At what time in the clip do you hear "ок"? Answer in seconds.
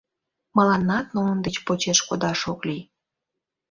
2.51-2.59